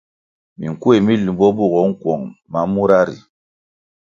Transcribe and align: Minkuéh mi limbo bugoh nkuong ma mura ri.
Minkuéh 0.59 0.99
mi 1.05 1.13
limbo 1.23 1.45
bugoh 1.57 1.87
nkuong 1.91 2.23
ma 2.51 2.59
mura 2.73 2.99
ri. 3.07 3.17